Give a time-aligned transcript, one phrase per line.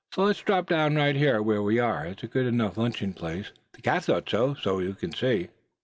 [0.15, 1.15] "So, let's drop down right
[1.45, 2.07] where we are.
[2.07, 3.51] It's a good enough lunching place.
[3.73, 5.49] The cat thought so, you can see."